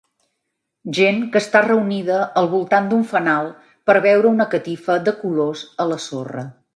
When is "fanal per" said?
3.13-3.97